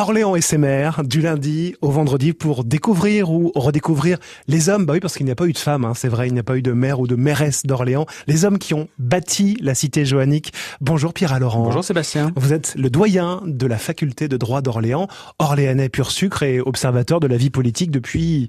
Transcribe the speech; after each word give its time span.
Orléans 0.00 0.34
et 0.34 0.40
ses 0.40 0.56
maires, 0.56 1.04
du 1.04 1.20
lundi 1.20 1.74
au 1.82 1.90
vendredi 1.90 2.32
pour 2.32 2.64
découvrir 2.64 3.30
ou 3.30 3.52
redécouvrir 3.54 4.16
les 4.48 4.70
hommes. 4.70 4.86
Bah 4.86 4.94
oui, 4.94 5.00
parce 5.00 5.14
qu'il 5.14 5.26
n'y 5.26 5.32
a 5.32 5.34
pas 5.34 5.46
eu 5.46 5.52
de 5.52 5.58
femmes, 5.58 5.84
hein, 5.84 5.92
c'est 5.94 6.08
vrai, 6.08 6.26
il 6.26 6.32
n'y 6.32 6.38
a 6.38 6.42
pas 6.42 6.56
eu 6.56 6.62
de 6.62 6.72
maire 6.72 7.00
ou 7.00 7.06
de 7.06 7.16
mairesse 7.16 7.66
d'Orléans. 7.66 8.06
Les 8.26 8.46
hommes 8.46 8.58
qui 8.58 8.72
ont 8.72 8.88
bâti 8.98 9.58
la 9.60 9.74
cité 9.74 10.06
joannique. 10.06 10.54
Bonjour 10.80 11.12
Pierre 11.12 11.38
Laurent. 11.38 11.64
Bonjour 11.64 11.84
Sébastien. 11.84 12.32
Vous 12.34 12.54
êtes 12.54 12.74
le 12.76 12.88
doyen 12.88 13.42
de 13.44 13.66
la 13.66 13.76
faculté 13.76 14.26
de 14.26 14.38
droit 14.38 14.62
d'Orléans, 14.62 15.06
orléanais 15.38 15.90
pur 15.90 16.10
sucre 16.10 16.44
et 16.44 16.60
observateur 16.60 17.20
de 17.20 17.26
la 17.26 17.36
vie 17.36 17.50
politique 17.50 17.90
depuis 17.90 18.48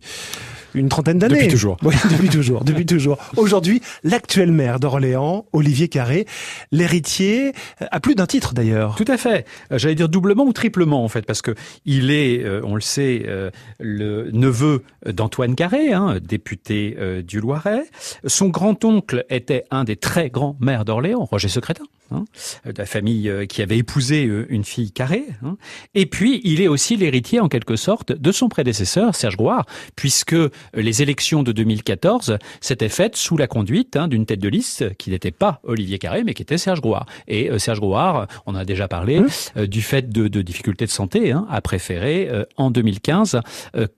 une 0.73 0.89
trentaine 0.89 1.19
d'années. 1.19 1.35
Depuis 1.35 1.47
toujours. 1.49 1.77
Oui, 1.83 1.95
depuis 2.09 2.29
toujours, 2.29 2.63
depuis 2.63 2.85
toujours. 2.85 3.17
Aujourd'hui, 3.35 3.81
l'actuel 4.03 4.51
maire 4.51 4.79
d'Orléans, 4.79 5.45
Olivier 5.51 5.87
Carré, 5.87 6.25
l'héritier, 6.71 7.53
à 7.91 7.99
plus 7.99 8.15
d'un 8.15 8.27
titre 8.27 8.53
d'ailleurs. 8.53 8.95
Tout 8.95 9.05
à 9.07 9.17
fait. 9.17 9.45
Euh, 9.71 9.77
j'allais 9.77 9.95
dire 9.95 10.07
doublement 10.07 10.45
ou 10.45 10.53
triplement 10.53 11.03
en 11.03 11.07
fait, 11.07 11.25
parce 11.25 11.40
que 11.41 11.55
il 11.85 12.11
est, 12.11 12.43
euh, 12.43 12.61
on 12.63 12.75
le 12.75 12.81
sait, 12.81 13.23
euh, 13.27 13.51
le 13.79 14.29
neveu 14.31 14.83
d'Antoine 15.05 15.55
Carré, 15.55 15.93
hein, 15.93 16.19
député 16.21 16.97
du 17.23 17.39
Loiret. 17.39 17.83
Son 18.25 18.49
grand-oncle 18.49 19.25
était 19.29 19.65
un 19.71 19.83
des 19.83 19.95
très 19.95 20.29
grands 20.29 20.55
maires 20.59 20.85
d'Orléans, 20.85 21.25
Roger 21.25 21.47
Secrétin, 21.47 21.83
hein, 22.11 22.25
de 22.65 22.73
la 22.77 22.85
famille 22.85 23.31
qui 23.47 23.61
avait 23.61 23.77
épousé 23.77 24.21
une 24.49 24.63
fille 24.63 24.91
Carré. 24.91 25.25
Hein. 25.43 25.57
Et 25.95 26.05
puis, 26.05 26.41
il 26.43 26.61
est 26.61 26.67
aussi 26.67 26.97
l'héritier 26.97 27.39
en 27.39 27.47
quelque 27.47 27.75
sorte 27.75 28.11
de 28.11 28.31
son 28.31 28.49
prédécesseur, 28.49 29.15
Serge 29.15 29.37
Grouard, 29.37 29.65
puisque 29.95 30.35
les 30.73 31.01
élections 31.01 31.43
de 31.43 31.51
2014 31.51 32.37
s'étaient 32.59 32.89
faites 32.89 33.15
sous 33.15 33.37
la 33.37 33.47
conduite 33.47 33.95
hein, 33.95 34.07
d'une 34.07 34.25
tête 34.25 34.39
de 34.39 34.49
liste 34.49 34.95
qui 34.97 35.09
n'était 35.09 35.31
pas 35.31 35.59
Olivier 35.63 35.99
Carré, 35.99 36.23
mais 36.23 36.33
qui 36.33 36.41
était 36.41 36.57
Serge 36.57 36.81
Grouard. 36.81 37.05
Et 37.27 37.49
euh, 37.49 37.59
Serge 37.59 37.79
Grouard, 37.79 38.27
on 38.45 38.55
a 38.55 38.65
déjà 38.65 38.87
parlé, 38.87 39.19
mmh. 39.19 39.27
euh, 39.57 39.67
du 39.67 39.81
fait 39.81 40.09
de, 40.09 40.27
de, 40.27 40.41
difficultés 40.41 40.85
de 40.85 40.91
santé, 40.91 41.31
a 41.31 41.61
préféré 41.61 42.27
euh, 42.29 42.45
en 42.57 42.71
2015 42.71 43.41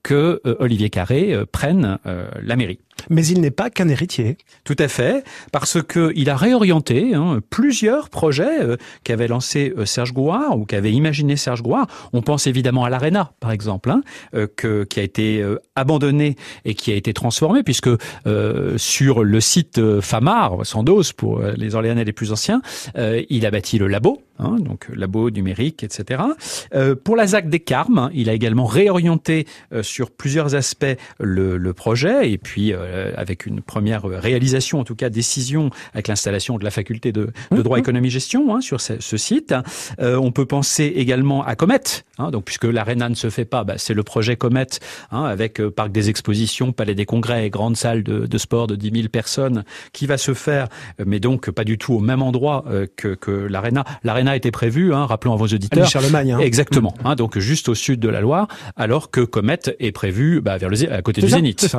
que 0.04 0.42
Olivier 0.60 0.90
Carré 0.90 1.36
prenne 1.52 1.98
la 2.42 2.56
mairie. 2.56 2.80
Mais 3.10 3.26
il 3.26 3.42
n'est 3.42 3.52
pas 3.52 3.70
qu'un 3.70 3.90
héritier. 3.90 4.38
Tout 4.64 4.76
à 4.80 4.88
fait, 4.88 5.24
parce 5.52 5.82
que 5.82 6.12
il 6.16 6.30
a 6.30 6.36
réorienté 6.36 7.14
hein, 7.14 7.40
plusieurs 7.50 8.10
projets 8.10 8.62
euh, 8.62 8.78
qu'avait 9.04 9.28
lancé 9.28 9.74
euh, 9.78 9.86
Serge 9.86 10.14
Gouard 10.14 10.58
ou 10.58 10.66
qu'avait 10.66 10.92
imaginé 10.92 11.36
Serge 11.36 11.62
Gouard. 11.62 11.88
On 12.14 12.22
pense 12.22 12.48
évidemment 12.48 12.86
à 12.86 12.90
l'Arena, 12.90 13.34
par 13.40 13.52
exemple, 13.52 13.90
hein, 13.90 14.02
euh, 14.36 14.48
que, 14.56 14.84
qui 14.84 15.00
a 15.00 15.04
été 15.04 15.44
abandonné 15.76 16.36
et 16.66 16.76
qui 16.76 16.92
a 16.92 16.96
été 16.96 17.14
transformé, 17.14 17.64
puisque 17.64 17.90
sur 18.78 19.24
le 19.24 19.42
site 19.42 20.00
Famar, 20.02 20.66
sans 20.66 20.84
dose 20.84 21.14
pour 21.14 21.42
les 21.42 21.76
Orléanais 21.76 22.04
les 22.04 22.14
plus 22.14 22.32
anciens, 22.32 22.62
il 22.96 23.46
a 23.46 23.52
bâti 23.52 23.78
le 23.78 23.88
labo, 23.88 24.22
hein, 24.40 24.58
donc 24.60 24.88
labo 24.94 25.30
numérique, 25.30 25.84
etc. 25.84 26.22
pour 27.04 27.16
la 27.16 27.28
ZAC 27.28 27.50
des 27.50 27.60
Carmes, 27.60 28.10
il 28.14 28.30
a 28.30 28.34
également 28.34 28.66
réorienté 28.66 29.46
sur 29.82 30.12
plusieurs 30.12 30.56
aspects 30.56 30.86
le, 31.20 31.58
le 31.58 31.74
projet 31.74 32.32
et 32.32 32.38
puis 32.38 32.74
euh, 32.74 33.12
avec 33.16 33.46
une 33.46 33.62
première 33.62 34.04
réalisation, 34.04 34.80
en 34.80 34.84
tout 34.84 34.96
cas 34.96 35.10
décision, 35.10 35.70
avec 35.94 36.08
l'installation 36.08 36.58
de 36.58 36.64
la 36.64 36.72
faculté 36.72 37.12
de, 37.12 37.32
de 37.52 37.62
droit, 37.62 37.78
mmh. 37.78 37.82
économie, 37.82 38.10
gestion 38.10 38.56
hein, 38.56 38.62
sur 38.62 38.82
ce, 38.82 39.00
ce 39.00 39.18
site. 39.18 39.54
Euh, 40.00 40.18
on 40.18 40.32
peut 40.32 40.46
penser 40.46 40.94
également 40.96 41.44
à 41.44 41.56
Comet, 41.56 41.82
hein, 42.18 42.32
donc 42.32 42.46
puisque 42.46 42.66
l'ARENA 42.66 43.10
ne 43.10 43.16
se 43.16 43.30
fait 43.30 43.46
pas, 43.46 43.64
bah, 43.64 43.76
c'est 43.78 43.94
le 43.94 44.04
projet 44.04 44.36
Comet, 44.36 44.68
hein, 45.12 45.24
avec 45.24 45.60
euh, 45.60 45.72
parc 45.72 45.92
des 45.92 46.10
expositions, 46.10 46.72
palais 46.72 46.96
des 46.96 47.06
congrès, 47.06 47.50
grande 47.50 47.78
salle 47.78 48.04
de, 48.04 48.26
de, 48.26 48.38
sport 48.38 48.68
de 48.68 48.76
10 48.76 48.92
000 48.92 49.08
personnes, 49.10 49.64
qui 49.92 50.06
va 50.06 50.18
se 50.18 50.34
faire, 50.34 50.68
mais 51.06 51.20
donc 51.20 51.50
pas 51.52 51.64
du 51.64 51.78
tout 51.78 51.94
au 51.94 52.00
même 52.00 52.22
endroit 52.22 52.66
que, 52.98 53.16
que 53.16 53.32
l'ARENA. 53.32 53.84
L'ARENA 54.04 54.23
était 54.32 54.52
prévue, 54.52 54.94
hein, 54.94 55.06
rappelons 55.06 55.34
à 55.34 55.38
vos 55.38 55.48
auditeurs. 55.48 55.88
Charlemagne. 55.88 56.32
Hein. 56.32 56.40
Exactement, 56.40 56.94
mmh. 57.04 57.08
hein, 57.08 57.16
donc 57.16 57.38
juste 57.40 57.70
au 57.70 57.76
sud 57.76 58.00
de 58.00 58.10
la 58.10 58.22
Loire, 58.22 58.48
alors 58.78 59.12
que 59.12 59.22
Comet 59.22 59.60
est 59.80 59.92
prévu 59.92 60.42
bah, 60.42 60.58
vers 60.58 60.70
le, 60.70 60.92
à 60.92 61.02
côté 61.02 61.22
du 61.22 61.30
ça, 61.30 61.38
Zénith. 61.38 61.76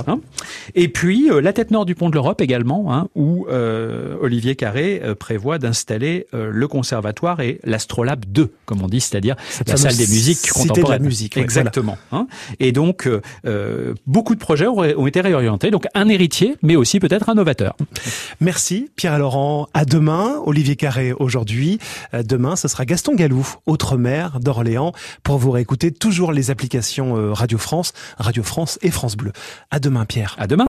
Et 0.74 0.88
puis 0.88 1.30
euh, 1.30 1.40
la 1.40 1.52
tête 1.52 1.70
nord 1.70 1.86
du 1.86 1.94
pont 1.94 2.10
de 2.10 2.14
l'Europe 2.14 2.40
également, 2.40 3.08
où 3.14 3.46
euh, 3.48 4.16
Olivier 4.20 4.56
Carré 4.56 5.00
euh, 5.02 5.14
prévoit 5.14 5.58
d'installer 5.58 6.26
euh, 6.34 6.50
le 6.52 6.68
conservatoire 6.68 7.40
et 7.40 7.60
l'astrolabe 7.64 8.24
2, 8.26 8.52
comme 8.66 8.82
on 8.82 8.88
dit, 8.88 9.00
c'est-à-dire 9.00 9.36
la 9.66 9.76
salle 9.76 9.96
des 9.96 10.06
musiques 10.06 10.50
contemporaines. 10.50 10.98
De 10.98 11.02
la 11.04 11.08
musique, 11.08 11.36
Exactement. 11.36 11.96
Voilà. 12.10 12.24
Hein. 12.24 12.28
Et 12.60 12.72
donc 12.72 13.08
euh, 13.46 13.94
beaucoup 14.06 14.34
de 14.34 14.40
projets 14.40 14.66
ont, 14.66 15.06
été 15.06 15.20
réorientés. 15.20 15.70
Donc 15.70 15.86
un 15.94 16.08
héritier, 16.08 16.56
mais 16.62 16.76
aussi 16.76 17.00
peut-être 17.00 17.28
un 17.28 17.34
novateur. 17.34 17.76
Merci 18.40 18.90
Pierre 18.96 19.18
Laurent. 19.18 19.68
À 19.74 19.84
demain, 19.84 20.40
Olivier 20.44 20.76
Carré 20.76 21.12
aujourd'hui. 21.12 21.78
Demain, 22.34 22.56
ce 22.56 22.66
sera 22.66 22.84
Gaston 22.84 23.14
Galou, 23.14 23.46
autre 23.64 23.96
maire 23.96 24.40
d'Orléans, 24.40 24.92
pour 25.22 25.38
vous 25.38 25.52
réécouter 25.52 25.92
toujours 25.92 26.32
les 26.32 26.50
applications 26.50 27.32
Radio 27.32 27.58
France, 27.58 27.92
Radio 28.18 28.42
France 28.42 28.76
et 28.82 28.90
France 28.90 29.16
Bleu. 29.16 29.30
À 29.70 29.78
demain 29.78 30.04
Pierre. 30.04 30.34
À 30.36 30.48
demain. 30.48 30.62